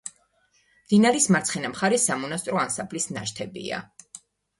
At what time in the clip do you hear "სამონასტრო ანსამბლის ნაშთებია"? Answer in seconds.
2.11-3.83